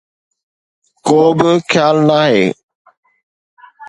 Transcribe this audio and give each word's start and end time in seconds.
ڪو 1.05 1.19
به 1.37 1.49
خيال 1.69 1.97
ناهي. 2.09 2.43